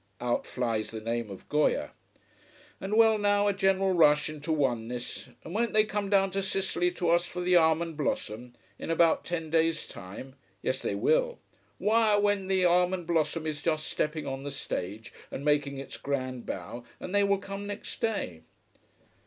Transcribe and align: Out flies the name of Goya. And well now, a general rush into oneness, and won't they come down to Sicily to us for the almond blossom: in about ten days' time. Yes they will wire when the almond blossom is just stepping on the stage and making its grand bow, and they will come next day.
Out 0.19 0.47
flies 0.47 0.89
the 0.89 0.99
name 0.99 1.29
of 1.29 1.47
Goya. 1.47 1.91
And 2.79 2.95
well 2.95 3.19
now, 3.19 3.47
a 3.47 3.53
general 3.53 3.91
rush 3.91 4.29
into 4.31 4.51
oneness, 4.51 5.29
and 5.43 5.53
won't 5.53 5.73
they 5.73 5.83
come 5.83 6.09
down 6.09 6.31
to 6.31 6.41
Sicily 6.41 6.89
to 6.93 7.09
us 7.09 7.27
for 7.27 7.39
the 7.41 7.55
almond 7.55 7.97
blossom: 7.97 8.53
in 8.79 8.89
about 8.89 9.23
ten 9.25 9.51
days' 9.51 9.85
time. 9.87 10.33
Yes 10.63 10.81
they 10.81 10.95
will 10.95 11.37
wire 11.77 12.19
when 12.19 12.47
the 12.47 12.65
almond 12.65 13.05
blossom 13.05 13.45
is 13.45 13.61
just 13.61 13.85
stepping 13.85 14.25
on 14.25 14.41
the 14.41 14.49
stage 14.49 15.13
and 15.29 15.45
making 15.45 15.77
its 15.77 15.97
grand 15.97 16.47
bow, 16.47 16.83
and 16.99 17.13
they 17.13 17.23
will 17.23 17.37
come 17.37 17.67
next 17.67 18.01
day. 18.01 18.41